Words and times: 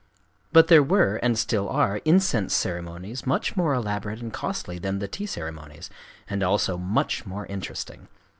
But 0.51 0.65
there 0.67 0.81
were, 0.81 1.17
and 1.17 1.37
still 1.37 1.69
are, 1.69 1.97
incense 2.05 2.55
ceremonies 2.55 3.27
much 3.27 3.55
more 3.55 3.75
elaborate 3.75 4.19
and 4.19 4.33
costly 4.33 4.79
than 4.79 4.97
the 4.97 5.07
tea 5.07 5.27
ceremonies,—and 5.27 6.41
also 6.41 6.75
much 6.75 7.27
more 7.27 7.45
interesting. 7.45 8.07